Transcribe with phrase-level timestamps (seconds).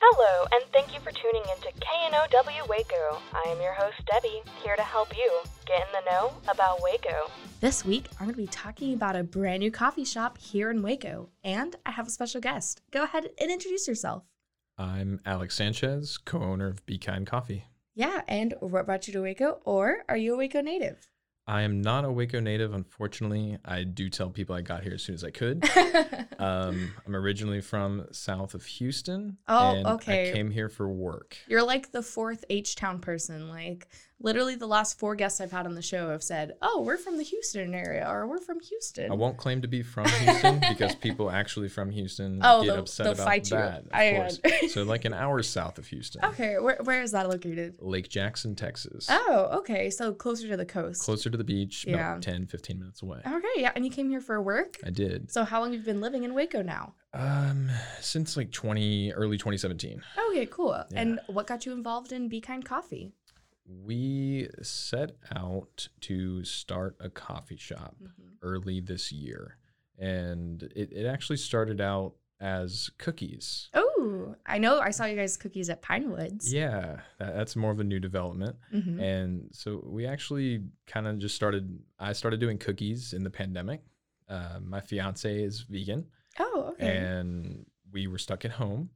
[0.00, 3.18] Hello, and thank you for tuning into KNOW Waco.
[3.32, 7.30] I am your host, Debbie, here to help you get in the know about Waco.
[7.60, 10.82] This week, I'm going to be talking about a brand new coffee shop here in
[10.82, 12.82] Waco, and I have a special guest.
[12.90, 14.24] Go ahead and introduce yourself.
[14.76, 17.64] I'm Alex Sanchez, co owner of Be Kind Coffee.
[17.94, 21.08] Yeah, and what brought you to Waco, or are you a Waco native?
[21.46, 23.58] I am not a Waco native, unfortunately.
[23.64, 25.68] I do tell people I got here as soon as I could.
[26.38, 29.38] um, I'm originally from south of Houston.
[29.48, 30.30] Oh, and okay.
[30.30, 31.36] I came here for work.
[31.48, 33.48] You're like the fourth H Town person.
[33.48, 33.88] Like,
[34.22, 37.18] literally, the last four guests I've had on the show have said, Oh, we're from
[37.18, 39.10] the Houston area, or we're from Houston.
[39.10, 43.04] I won't claim to be from Houston because people actually from Houston Oh, get upset
[43.04, 43.56] they'll about fight you.
[43.56, 43.78] that.
[43.80, 44.12] Of I-
[44.50, 44.72] course.
[44.72, 47.74] so, like an hour south of Houston, Okay, where, where is that located?
[47.80, 49.06] Lake Jackson, Texas.
[49.10, 49.90] Oh, okay.
[49.90, 51.02] So closer to the coast.
[51.02, 51.94] Closer to the beach, Yeah.
[52.12, 53.20] about 10, 15 minutes away.
[53.26, 53.72] Okay, yeah.
[53.74, 54.78] And you came here for work?
[54.84, 55.30] I did.
[55.30, 56.94] So, how long have you been living in Waco now?
[57.14, 57.68] Um,
[58.00, 60.02] since like 20, early 2017.
[60.30, 60.82] Okay, cool.
[60.90, 61.00] Yeah.
[61.00, 63.12] And what got you involved in Be Kind Coffee?
[63.84, 68.28] We set out to start a coffee shop Mm-hmm.
[68.42, 69.56] early this year.
[69.98, 73.68] And it, it actually started out as cookies.
[73.72, 74.80] Oh, I know.
[74.80, 76.52] I saw you guys cookies at Pinewoods.
[76.52, 78.56] Yeah, that, that's more of a new development.
[78.74, 79.00] Mhm.
[79.00, 83.82] And so we actually kind of just started, I started doing cookies in the pandemic.
[84.28, 86.06] Uh, my fiance is vegan
[86.40, 86.96] Oh, okay.
[86.96, 88.90] and we were stuck at home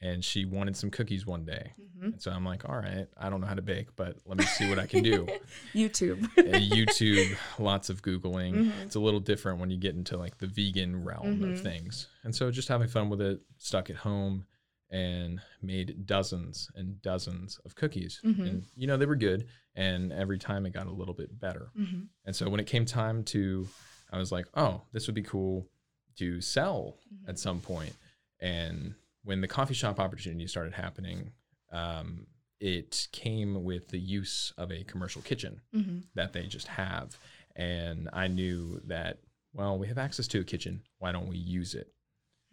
[0.00, 1.72] and she wanted some cookies one day.
[1.98, 2.02] Mhm.
[2.12, 4.44] And so I'm like, all right, I don't know how to bake, but let me
[4.44, 5.26] see what I can do.
[5.74, 6.20] YouTube.
[6.36, 8.54] YouTube, lots of Googling.
[8.54, 8.72] Mhm.
[8.84, 11.52] It's a little different when you get into like the vegan realm Mhm.
[11.54, 12.08] of things.
[12.22, 14.46] And so just having fun with it, stuck at home
[14.90, 18.20] and made dozens and dozens of cookies.
[18.24, 18.48] Mhm.
[18.48, 19.46] And, you know, they were good.
[19.74, 21.70] And every time it got a little bit better.
[21.78, 22.08] Mhm.
[22.24, 23.68] And so when it came time to,
[24.10, 25.68] I was like, oh, this would be cool
[26.16, 27.28] to sell Mm-hmm.
[27.30, 27.94] at some point.
[28.40, 28.94] And
[29.28, 31.32] when the coffee shop opportunity started happening,
[31.70, 32.26] um,
[32.60, 36.04] it came with the use of a commercial kitchen Mhm.
[36.14, 37.18] that they just have.
[37.54, 39.18] And I knew that,
[39.52, 40.82] well, we have access to a kitchen.
[40.98, 41.92] Why don't we use it?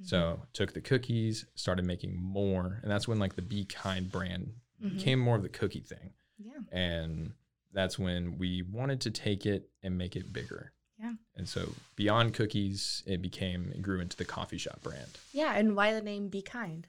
[0.03, 2.79] So took the cookies, started making more.
[2.81, 4.97] And that's when like the Be Kind brand Mhm.
[4.97, 6.13] became more of the cookie thing.
[6.37, 6.59] Yeah.
[6.73, 7.33] And
[7.71, 10.73] that's when we wanted to take it and make it bigger.
[10.99, 11.13] Yeah.
[11.35, 15.17] And so beyond cookies, it became, it grew into the coffee shop brand.
[15.33, 15.53] Yeah.
[15.55, 16.87] And why the name Be Kind?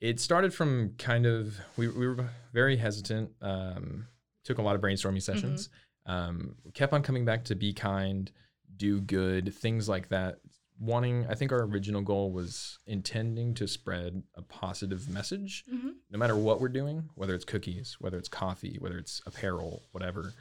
[0.00, 4.06] It started from kind of, we, we were very hesitant, um,
[4.44, 5.68] took a lot of brainstorming sessions,
[6.06, 8.30] um, kept on coming back to be kind,
[8.76, 10.38] do good, things like that.
[10.78, 15.96] Wanting, I think our original goal was intending to spread a positive message Mhm.
[16.10, 20.32] no matter what we're doing, whether it's cookies, whether it's coffee, whether it's apparel, whatever.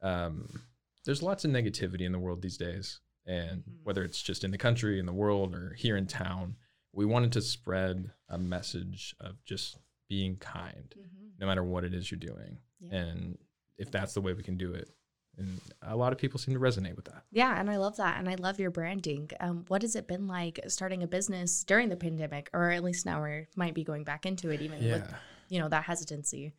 [0.00, 0.62] Um,
[1.04, 3.00] there's lots of negativity in the world these days.
[3.26, 6.56] And whether it's just in the country, in the world, or here in town,
[6.92, 10.94] we wanted to spread a message of just being kind,
[11.38, 12.58] no matter what it is you're doing.
[12.80, 12.96] Yeah.
[12.96, 13.38] And
[13.78, 14.90] if that's the way we can do it.
[15.38, 17.22] And a lot of people seem to resonate with that.
[17.30, 19.30] Yeah, and I love that, and I love your branding.
[19.40, 23.06] Um, what has it been like starting a business during the pandemic, or at least
[23.06, 25.14] now we might be going back into it, even with
[25.48, 26.52] you know that hesitancy?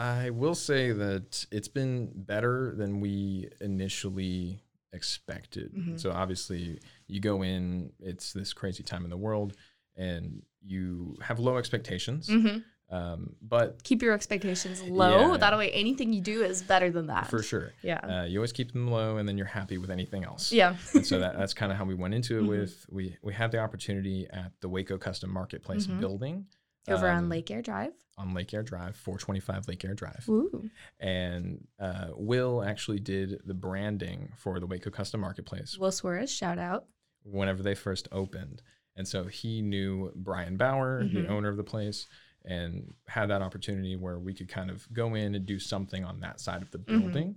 [0.00, 4.62] I will say that it's been better than we initially
[4.92, 5.72] expected.
[5.74, 6.00] Mhm.
[6.00, 9.56] So obviously, you go in, it's this crazy time in the world,
[9.96, 12.28] and you have low expectations.
[12.28, 12.58] Mm-hmm.
[12.92, 15.30] Um, but Keep your expectations low.
[15.32, 15.36] Yeah.
[15.36, 17.28] That way, anything you do is better than that.
[17.28, 17.98] for sure, Yeah.
[18.22, 20.50] uh, you always keep them low, and then you're happy with anything else.
[20.50, 20.76] yeah.
[20.94, 22.48] and so that, that's kind of how we went into it Mhm.
[22.48, 26.00] with we we had the opportunity at the Waco Custom Marketplace Mhm.
[26.00, 26.46] building
[26.88, 27.92] Over on Um, Lake Air Drive.
[28.18, 30.24] on Lake Air Drive, 425 Lake Air Drive.
[30.28, 30.68] Ooh.
[30.98, 36.58] And uh, Will actually did the branding for the Waco Custom Marketplace Will Suarez, shout
[36.58, 36.86] out.
[37.22, 38.62] whenever they first opened.
[38.96, 41.12] And so he knew Brian Bauer, Mhm.
[41.12, 42.06] the owner of the place,
[42.44, 46.20] and had that opportunity where we could kind of go in and do something on
[46.20, 46.86] that side of the Mhm.
[47.02, 47.36] building.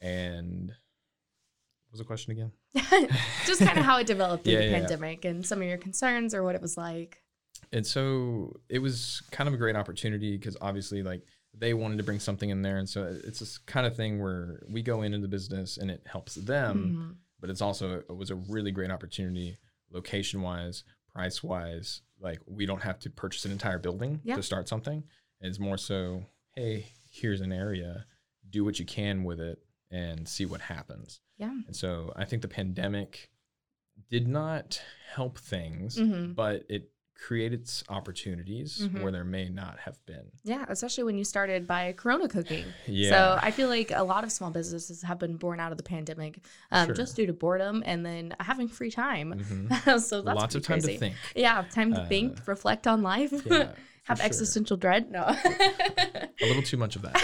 [0.00, 2.52] And what was the question again?
[3.46, 4.78] Just kind of how it developed through Yeah, the yeah, yeah.
[4.80, 7.22] pandemic and some of your concerns or what it was like.
[7.72, 11.22] And so it was kind of a great opportunity because obviously, like,
[11.56, 12.78] they wanted to bring something in there.
[12.78, 16.02] And so it's this kind of thing where we go into the business and it
[16.06, 17.16] helps them, Mhm.
[17.40, 19.56] but it's also, it was a really great opportunity
[19.90, 20.82] location wise,
[21.12, 22.02] price wise.
[22.18, 24.34] Like, we don't have to purchase an entire building Yeah.
[24.36, 25.04] to start something.
[25.40, 26.26] It's more so,
[26.56, 28.06] hey, here's an area,
[28.50, 29.58] do what you can with it
[29.90, 31.20] and see what happens.
[31.36, 31.50] Yeah.
[31.66, 33.30] And so I think the pandemic
[34.10, 34.82] did not
[35.12, 36.34] help things, Mhm.
[36.34, 36.90] but it
[37.26, 39.00] created s- opportunities Mhm.
[39.02, 40.26] where there may not have been.
[40.42, 42.66] Yeah, especially when you started by Corona cooking.
[42.86, 43.10] Yeah.
[43.10, 45.84] So I feel like a lot of small businesses have been born out of the
[45.84, 46.40] pandemic
[46.70, 46.94] um, Sure.
[46.94, 49.32] just due to boredom and then having free time.
[49.34, 50.00] Mhm.
[50.00, 50.94] so that's Lots of time crazy.
[50.94, 51.14] to think.
[51.34, 53.72] Yeah, time to Uh, think, reflect on life, Yeah,
[54.04, 54.26] have sure.
[54.26, 55.10] existential dread.
[55.10, 55.22] No.
[55.24, 57.16] A little too much of that.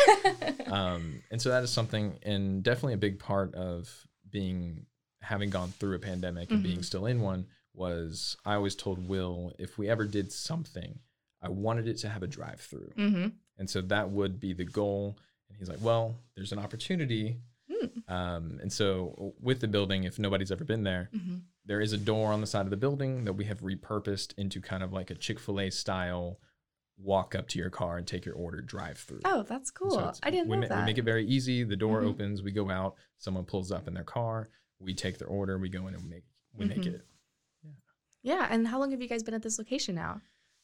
[0.69, 4.87] um, and so that is something, and definitely a big part of being
[5.20, 6.85] having gone through a pandemic and being Mhm.
[6.85, 10.99] still in one was I always told Will if we ever did something,
[11.43, 12.90] I wanted it to have a drive through.
[12.96, 13.26] hmm
[13.58, 15.17] And so that would be the goal.
[15.49, 17.38] And he's like, well, there's an opportunity.
[17.70, 18.12] Hmm.
[18.12, 21.37] Um, and so with the building, if nobody's ever been there, hmm
[21.67, 24.61] there is a door on the side of the building that we have repurposed into
[24.62, 26.40] kind of like a Chick fil A style
[26.99, 29.20] walk up to your car and take your order drive through.
[29.26, 30.12] Oh, that's cool.
[30.22, 30.78] I didn't we know ma- that.
[30.81, 31.62] We make it very easy.
[31.62, 32.06] The door Mhm.
[32.08, 34.49] opens, we go out, someone pulls up in their car,
[34.81, 36.25] we take their order, we go in and we make
[36.55, 36.94] we make Mhm.
[36.94, 37.06] it.
[38.22, 40.20] Yeah, and how long have you guys been at this location now?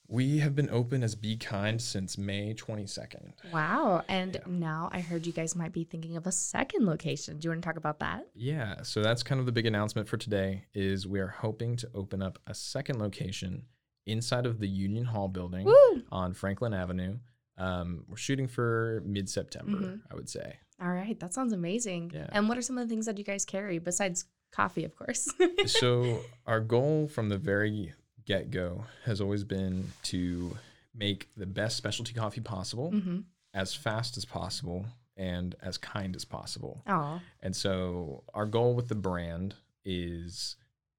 [0.08, 3.32] We have been open as Be Kind since May 22nd.
[3.52, 4.04] Wow.
[4.08, 4.42] And Yeah.
[4.46, 7.38] now I heard you guys might be thinking of a second location.
[7.38, 8.28] Do you want to talk about that?
[8.32, 11.90] Yeah, so that's kind of the big announcement for today is we are hoping to
[11.92, 13.64] open up a second location
[14.06, 16.02] inside of the Union Hall building Woo!
[16.12, 17.18] on Franklin Avenue.
[17.58, 20.00] Um, we're shooting for mid-September, Mhm.
[20.08, 20.58] I would say.
[20.80, 22.12] All right, that sounds amazing.
[22.14, 22.28] Yeah.
[22.30, 25.28] And what are some of the things that you guys carry besides coffee, of course?
[25.66, 27.92] so our goal from the very
[28.24, 30.56] get-go has always been to
[30.94, 33.18] make the best specialty coffee possible mm-hmm.
[33.54, 36.82] as fast as possible and as kind as possible.
[36.86, 39.54] Oh, And so our goal with the brand
[39.84, 40.56] is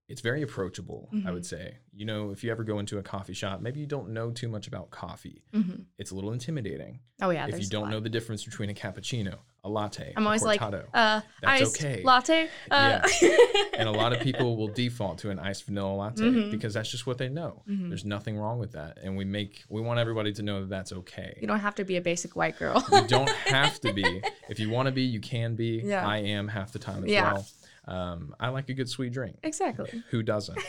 [0.09, 1.33] it's very approachable, I Mhm.
[1.33, 1.77] would say.
[1.93, 4.47] You know, if you ever go into a coffee shop, maybe you don't know too
[4.47, 5.43] much about coffee.
[5.53, 5.81] mm-hmm.
[5.97, 6.99] It's a little intimidating.
[7.21, 7.47] oh yeah.
[7.47, 10.61] if you don't know the difference between a cappuccino, a latte, I'm a always like,
[10.61, 12.03] uh, That's okay.
[12.03, 12.47] latte.
[12.69, 13.01] Uh,
[13.77, 16.51] and a lot of people will default to an iced vanilla latte Mhm.
[16.51, 17.63] because that's just what they know.
[17.67, 17.89] Mhm.
[17.89, 18.99] There's nothing wrong with that.
[19.03, 21.37] And we make we want everybody to know that that's okay.
[21.41, 22.85] you don't have to be a basic white girl.
[22.91, 24.21] you don't have to be.
[24.49, 25.81] If you want to be, you can be.
[25.83, 26.07] Yeah.
[26.07, 27.33] I am half the time as Yeah.
[27.33, 27.45] well.
[27.87, 29.37] Um, I like a good sweet drink.
[29.43, 30.03] exactly.
[30.09, 30.59] Who doesn't?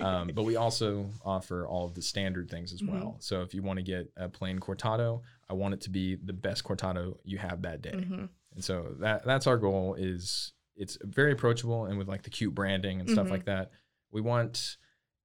[0.00, 2.88] um, but we also offer all of the standard things as Mhm.
[2.92, 3.16] well.
[3.20, 6.32] So if you want to get a plain cortado, I want it to be the
[6.32, 7.92] best cortado you have that day.
[8.04, 9.94] hmm And so that that's our goal.
[9.98, 13.30] Is it's very approachable and with like the cute branding and stuff Mhm.
[13.30, 13.70] like that.
[14.12, 14.76] We want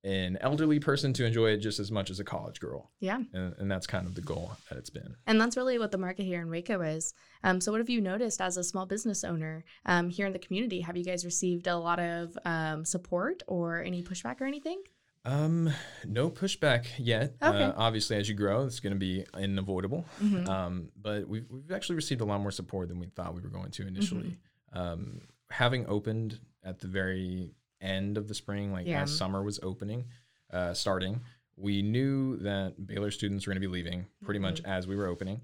[0.05, 3.21] an elderly person to enjoy it just as much as a college girl, Yeah.
[3.33, 5.15] and, and that's kind of the goal that it's been.
[5.25, 7.13] And that's really what the market here in Waco is.
[7.43, 10.39] Um, so, what have you noticed as a small business owner um, here in the
[10.39, 10.81] community?
[10.81, 14.81] Have you guys received a lot of um, support or any pushback or anything?
[15.25, 15.71] Um,
[16.05, 17.33] no pushback yet.
[17.41, 17.63] Okay.
[17.63, 20.05] Uh, obviously, as you grow, it's going to be unavoidable.
[20.21, 20.47] Mhm.
[20.47, 23.49] Um, but we've, we've actually received a lot more support than we thought we were
[23.49, 24.37] going to initially.
[24.75, 24.79] Mm-hmm.
[24.79, 27.51] Um, having opened at the very
[27.85, 29.03] end of the spring, like Yeah.
[29.03, 30.05] as summer was opening,
[30.51, 31.21] uh, starting,
[31.55, 34.71] we knew that Baylor students were going to be leaving pretty much Mm-hmm.
[34.71, 35.41] as we were opening.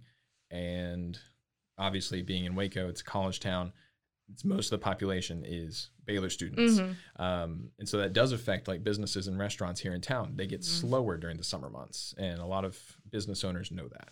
[0.49, 1.17] And
[1.77, 3.71] obviously, being in Waco, it's a college town.
[4.31, 6.79] It's most of the population is Baylor students.
[6.79, 6.95] Mhm.
[7.17, 10.35] Um, and so that does affect like businesses and restaurants here in town.
[10.37, 10.65] They get Mhm.
[10.65, 14.09] slower during the summer months, and a lot of business owners know that.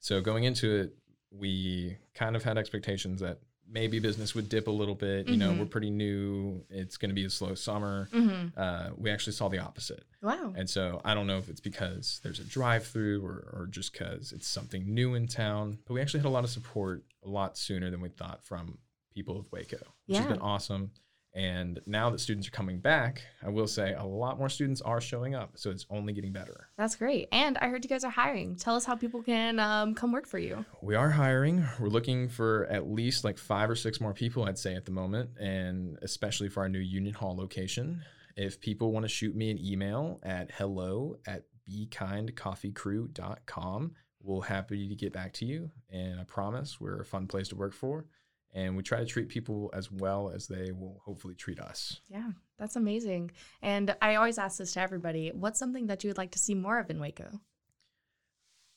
[0.00, 0.96] So going into it,
[1.30, 5.28] we kind of had expectations that maybe business would dip a little bit.
[5.28, 5.58] You know, Mhm.
[5.58, 6.64] we're pretty new.
[6.70, 8.08] It's going to be a slow summer.
[8.12, 8.52] Mhm.
[8.56, 10.04] Uh, we actually saw the opposite.
[10.22, 10.54] Wow.
[10.56, 13.92] And so I don't know if it's because there's a drive through or, or just
[13.92, 17.28] because it's something new in town, but we actually had a lot of support a
[17.28, 18.78] lot sooner than we thought from
[19.14, 20.32] people of Waco, which has Yeah.
[20.32, 20.92] been awesome.
[21.34, 25.00] And now that students are coming back, I will say a lot more students are
[25.00, 25.52] showing up.
[25.56, 26.68] So it's only getting better.
[26.76, 27.28] That's great.
[27.32, 28.56] And I heard you guys are hiring.
[28.56, 30.64] Tell us how people can um, come work for you.
[30.82, 31.66] We are hiring.
[31.78, 34.92] We're looking for at least like five or six more people, I'd say, at the
[34.92, 38.02] moment, and especially for our new Union Hall location.
[38.36, 43.92] If people want to shoot me an email at hello at bekindcoffeecrew.com.
[44.20, 45.70] We'll happy to get back to you.
[45.90, 48.06] And I promise we're a fun place to work for.
[48.54, 52.00] And we try to treat people as well as they will hopefully treat us.
[52.08, 53.30] Yeah, that's amazing.
[53.62, 56.54] And I always ask this to everybody what's something that you would like to see
[56.54, 57.40] more of in Waco?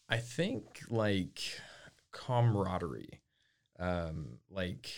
[0.09, 1.41] I think like
[2.11, 3.21] camaraderie,
[3.79, 4.91] um, like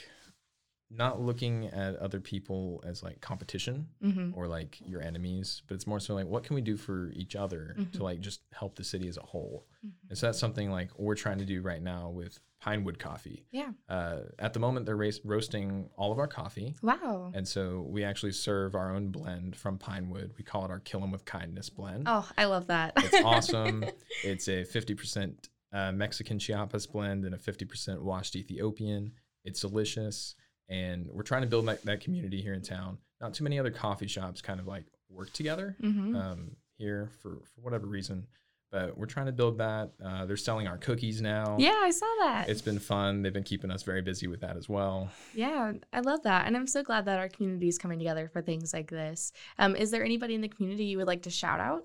[0.96, 4.32] not looking at other people as like competition Mm-hmm.
[4.36, 7.36] or like your enemies, but it's more so like what can we do for each
[7.36, 7.92] other Mhm.
[7.94, 9.66] to like just help the city as a whole.
[10.10, 13.46] And so that's something like we're trying to do right now with Pinewood Coffee.
[13.52, 13.72] Yeah.
[13.90, 16.76] Uh, at the moment, they're race- roasting all of our coffee.
[16.82, 17.32] Wow.
[17.34, 20.32] And so we actually serve our own blend from Pinewood.
[20.38, 22.04] We call it our Kill 'em with Kindness blend.
[22.08, 22.94] Oh, I love that.
[22.96, 23.84] It's awesome.
[24.24, 29.12] it's a 50% uh, Mexican Chiapas blend and a 50% washed Ethiopian.
[29.44, 30.36] It's delicious.
[30.70, 32.98] And we're trying to build that, that community here in town.
[33.22, 37.42] Not too many other coffee shops kind of like work together hmm um, here for,
[37.54, 38.28] for whatever reason.
[38.72, 39.92] But we're trying to build that.
[40.04, 41.58] Uh, they're selling our cookies now.
[41.60, 42.50] yeah, I saw that.
[42.50, 43.22] It's been fun.
[43.22, 45.12] They've been keeping us very busy with that as well.
[45.36, 46.48] Yeah, I love that.
[46.48, 49.32] And I'm so glad that our community is coming together for things like this.
[49.60, 51.84] Um, is there anybody in the community you would like to shout out?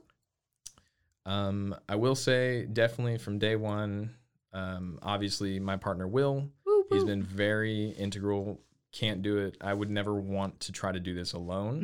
[1.26, 4.14] Um, I will say, definitely from day one,
[4.54, 6.49] um, obviously, my partner Will,
[6.90, 8.62] he's been very integral.
[8.92, 9.57] Can't do it.
[9.61, 11.83] I would never want to try to do this alone.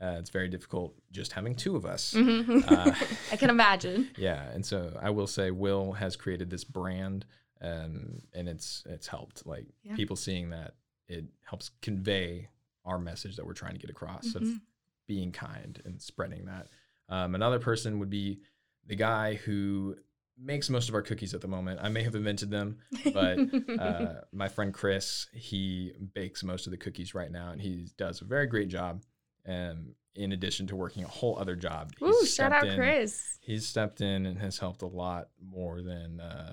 [0.00, 0.04] Mhm.
[0.06, 2.12] Uh, it's very difficult just having two of us.
[2.12, 2.70] Mhm.
[2.70, 2.94] Uh,
[3.32, 4.10] I can imagine.
[4.18, 7.24] Yeah, and so I will say Will has created this brand,
[7.62, 9.96] um, and it's it's helped like Yeah.
[9.96, 10.74] people seeing that
[11.08, 12.48] it helps convey
[12.84, 14.60] our message that we're trying to get across of Mhm.
[15.06, 16.68] being kind and spreading that.
[17.08, 18.40] Um, another person would be
[18.86, 19.96] the guy who
[20.38, 21.80] makes most of our cookies at the moment.
[21.82, 22.78] I may have invented them,
[23.12, 23.38] but
[23.78, 28.20] uh, my friend Chris, he bakes most of the cookies right now, and he does
[28.20, 29.02] a very great job.
[29.46, 33.38] Um, in addition to working a whole other job, Ooh, shout out in- Chris.
[33.40, 36.52] He's stepped in and has helped a lot more than uh,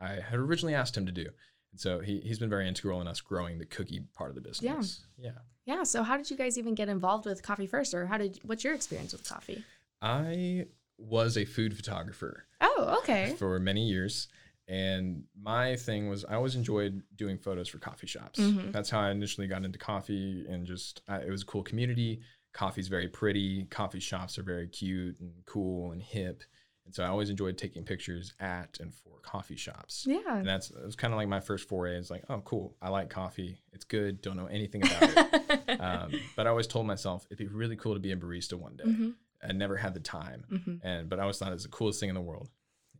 [0.00, 1.26] I had originally asked him to do.
[1.72, 4.40] And so he, he's been very integral in us growing the cookie part of the
[4.42, 5.02] business.
[5.18, 5.30] Yeah.
[5.30, 5.38] Yeah.
[5.76, 5.82] Yeah.
[5.84, 8.64] So, how did you guys even get involved with Coffee First, or how did what's
[8.64, 9.64] your experience with coffee?
[10.00, 10.66] I
[10.98, 13.34] was a food photographer Oh, okay.
[13.38, 14.28] for many years.
[14.66, 18.38] And my thing was, I always enjoyed doing photos for coffee shops.
[18.38, 18.70] Mhm.
[18.72, 22.20] That's how I initially got into coffee, and just I, it was a cool community.
[22.52, 23.64] Coffee's very pretty.
[23.70, 26.42] Coffee shops are very cute and cool and hip.
[26.84, 30.04] And so I always enjoyed taking pictures at and for coffee shops.
[30.06, 30.38] Yeah.
[30.38, 31.96] And that's it was kind of like my first foray.
[31.96, 32.76] It's like, oh, cool.
[32.82, 33.60] I like coffee.
[33.72, 34.20] It's good.
[34.22, 35.80] Don't know anything about it.
[35.80, 38.76] um, but I always told myself it'd be really cool to be a barista one
[38.76, 38.84] day.
[38.84, 40.80] Mhm, I never had the time, mhm.
[40.82, 42.48] and but I always thought it was the coolest thing in the world.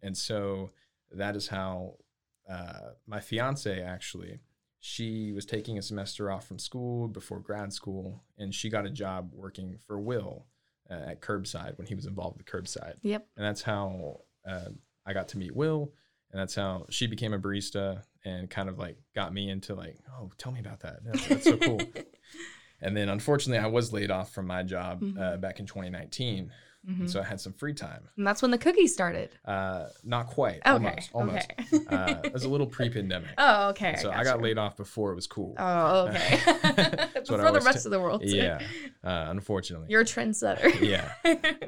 [0.02, 0.70] And so
[1.10, 1.94] that is how
[2.48, 4.40] uh, my fiance actually.
[4.80, 8.90] She was taking a semester off from school before grad school, and she got a
[8.90, 10.46] job working for Will
[10.88, 13.26] uh, at Curbside when he was involved with Curbside Yep.
[13.36, 14.68] and that's how uh,
[15.04, 15.92] I got to meet Will,
[16.30, 19.96] and that's how she became a barista and kind of like got me into like,
[20.12, 21.00] oh, tell me about that.
[21.04, 21.80] That's, that's so cool.
[22.80, 25.40] and then unfortunately, I was laid off from my job uh, Mhm.
[25.40, 26.50] back in 2019,
[26.88, 27.00] Mhm.
[27.00, 28.08] and so I had some free time.
[28.16, 29.30] And that's when the cookies started.
[29.44, 30.56] Uh, not quite.
[30.66, 30.70] Okay.
[30.70, 31.10] Almost.
[31.12, 31.50] Almost.
[31.72, 31.86] Okay.
[31.96, 33.30] uh, it was a little pre-pandemic.
[33.36, 33.96] oh, okay.
[33.96, 34.24] so I gotcha.
[34.24, 35.54] got laid off before it was cool.
[35.58, 36.38] Oh, okay.
[37.28, 38.22] Before the rest t- of the world.
[38.24, 38.58] yeah.
[39.04, 39.88] Uh, unfortunately.
[39.90, 40.80] You're a trendsetter.
[40.80, 41.12] yeah.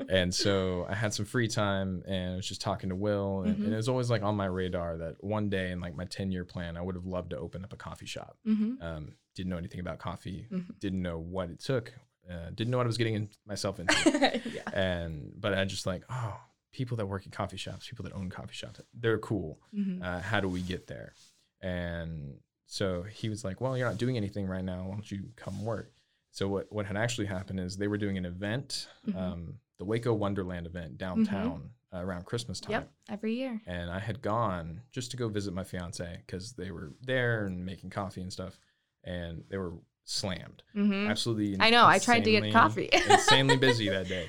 [0.08, 3.56] and so I had some free time and I was just talking to Will and,
[3.56, 3.64] Mhm.
[3.64, 6.32] and it was always like on my radar that one day in like my 10
[6.32, 8.38] year plan I would have loved to open up a coffee shop.
[8.44, 10.78] hmm Um, didn't know anything about coffee, Mhm.
[10.80, 11.92] didn't know what it took,
[12.28, 14.40] uh, didn't know what I was getting in, myself into.
[14.54, 14.62] yeah.
[14.72, 16.36] and but I just like, oh,
[16.72, 19.58] people that work at coffee shops, people that own coffee shops, they're cool.
[19.74, 20.02] Mhm.
[20.04, 21.14] Uh, how do we get there?
[21.60, 22.36] And
[22.66, 24.84] so he was like, well, you're not doing anything right now.
[24.84, 25.92] Why don't you come work?
[26.32, 29.16] So what, what had actually happened is they were doing an event, Mhm.
[29.16, 32.72] um, the Waco Wonderland event downtown uh, around Christmas time.
[32.72, 32.92] Yep.
[33.08, 33.60] Every year.
[33.66, 37.64] And I had gone just to go visit my fiance because they were there and
[37.66, 38.58] making coffee and stuff.
[39.02, 39.72] And they were
[40.10, 40.62] slammed.
[40.72, 41.56] hmm Absolutely.
[41.60, 42.88] I know, I tried to get coffee.
[43.10, 44.26] insanely busy that day.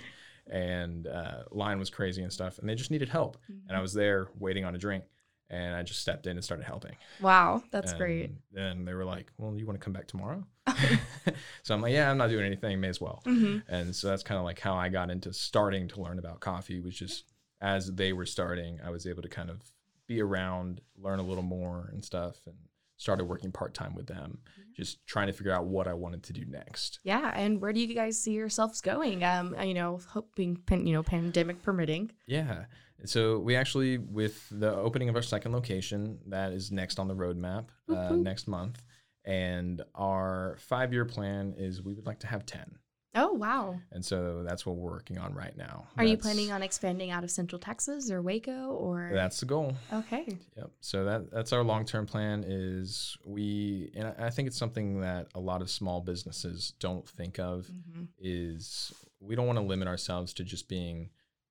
[0.50, 2.60] And uh, line was crazy and stuff.
[2.60, 3.38] And they just needed help.
[3.68, 5.06] And I was there waiting on a drink.
[5.50, 6.96] And I just stepped in and started helping.
[7.22, 8.24] Wow, that's great.
[8.24, 10.46] And then they were like, "Well, you want to come back tomorrow?"
[11.64, 12.80] so I'm like, "Yeah, I'm not doing anything.
[12.80, 15.90] May as well." hmm And so that's kind of like how I got into starting
[15.90, 16.80] to learn about coffee.
[16.80, 17.26] Was just
[17.60, 19.62] as they were starting, I was able to kind of
[20.08, 22.56] be around, learn a little more and stuff, and
[23.02, 24.38] started working part time with them,
[24.76, 27.00] just trying to figure out what I wanted to do next.
[27.04, 29.24] Yeah, and where do you guys see yourselves going?
[29.24, 32.12] Um, you know, hoping, you know, pandemic permitting.
[32.28, 32.66] Yeah.
[33.06, 37.16] So we actually, with the opening of our second location, that is next on the
[37.16, 38.22] roadmap uh, whoop.
[38.22, 38.84] next month.
[39.26, 42.78] And our five year plan is we would like to have 10.
[43.14, 43.78] Oh, wow.
[43.92, 45.88] And so that's what we're working on right now.
[45.98, 49.12] Are you planning on expanding out of Central Texas or Waco or?
[49.14, 49.76] That's the goal.
[49.92, 50.38] okay.
[50.56, 50.72] Yep.
[50.80, 52.46] So that that's our long term plan.
[52.48, 57.38] Is we and I think it's something that a lot of small businesses don't think
[57.40, 57.68] of.
[57.68, 58.08] Mhm.
[58.18, 61.10] Is we don't want to limit ourselves to just being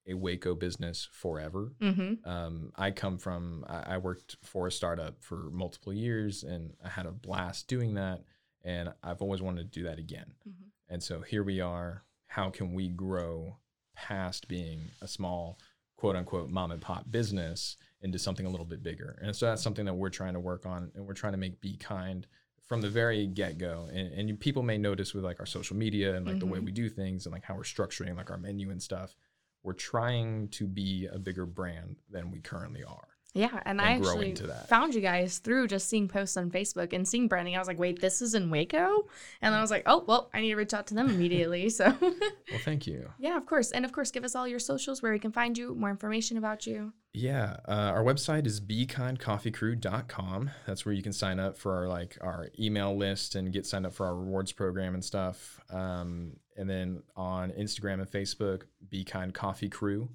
[0.09, 1.73] a Waco business forever.
[1.81, 2.29] Mm-hmm.
[2.29, 6.89] Um, I come from I, I worked for a startup for multiple years, and I
[6.89, 8.23] had a blast doing that.
[8.63, 10.35] And I've always wanted to do that again.
[10.49, 10.71] Mhm.
[10.89, 12.05] And so here we are.
[12.27, 13.57] How can we grow
[13.95, 15.59] past being a small,
[15.97, 19.19] quote unquote, mom and pop business into something a little bit bigger?
[19.23, 21.61] And so that's something that we're trying to work on, and we're trying to make
[21.61, 22.27] Be Kind
[22.63, 23.89] from the very get go.
[23.93, 26.61] And, and you, people may notice with like our social media and like the way
[26.61, 26.67] Mhm.
[26.67, 29.17] we do things and like how we're structuring like our menu and stuff.
[29.63, 33.09] We're trying to be a bigger brand than we currently are.
[33.33, 34.35] Yeah, and, and I actually
[34.69, 37.55] found you guys through just seeing posts on Facebook and seeing branding.
[37.55, 39.07] I was like, wait, this is in Waco,
[39.41, 41.71] and I was like, oh, well, I need to reach out to them immediately.
[41.81, 43.11] So, Well, thank you.
[43.19, 45.57] yeah, of course, and of course, give us all your socials where we can find
[45.57, 46.93] you, more information about you.
[47.13, 50.51] Yeah, uh, our website is bekindcoffeecrew.com.
[50.67, 53.87] That's where you can sign up for our like our email list and get signed
[53.87, 55.61] up for our rewards program and stuff.
[55.71, 60.09] Um, and then on Instagram and Facebook, Be Kind Coffee Crew.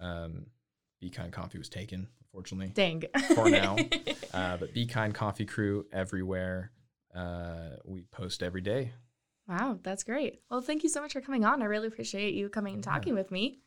[0.00, 0.46] Um,
[1.00, 3.02] Be Kind Coffee was taken, unfortunately, Dang.
[3.34, 3.76] for now.
[4.34, 6.70] uh, but Be Kind Coffee Crew everywhere.
[7.14, 8.92] Uh, we post every day.
[9.48, 10.40] wow, that's great.
[10.50, 11.60] Well, thank you so much for coming on.
[11.60, 12.92] I really appreciate you coming and Yeah.
[12.92, 13.60] talking with me.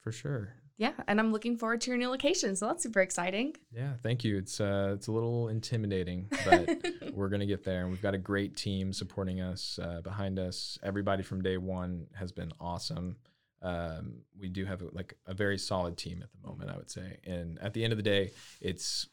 [0.00, 0.54] For sure.
[0.78, 2.56] Yeah, and I'm looking forward to your new location.
[2.56, 3.54] So that's super exciting.
[3.70, 4.36] Yeah, thank you.
[4.36, 6.68] It's uh, it's a little intimidating, but
[7.14, 10.78] we're gonna get there, and we've got a great team supporting us uh, behind us.
[10.82, 13.16] Everybody from day one has been awesome.
[13.62, 17.18] Um, we do have like a very solid team at the moment, I would say.
[17.24, 19.08] And at the end of the day, it's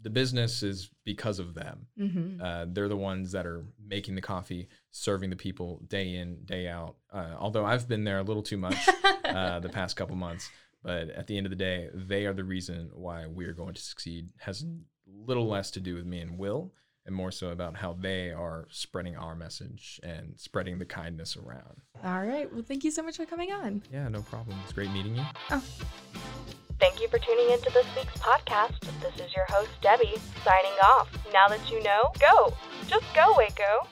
[0.00, 1.86] the business is because of them.
[1.96, 6.44] hmm Uh, they're the ones that are making the coffee, serving the people day in,
[6.44, 6.96] day out.
[7.12, 8.88] Uh, although I've been there a little too much
[9.24, 10.50] uh, the past couple months.
[10.82, 13.80] But at the end of the day, they are the reason why we're going to
[13.82, 14.30] succeed.
[14.38, 14.64] Has
[15.06, 16.72] little less to do with me and Will,
[17.06, 21.82] and more so about how they are spreading our message and spreading the kindness around.
[22.04, 22.52] All right.
[22.52, 23.82] Well, thank you so much for coming on.
[23.92, 24.56] Yeah, no problem.
[24.64, 25.24] It's great meeting you.
[25.50, 25.62] Oh.
[26.78, 28.80] Thank you for tuning into this week's podcast.
[29.00, 31.08] This is your host, Debbie, signing off.
[31.32, 32.54] Now that you know, go.
[32.88, 33.86] Just go, Waco.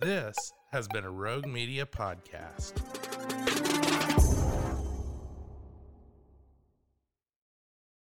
[0.00, 0.34] This
[0.72, 3.41] has been a Rogue Media podcast.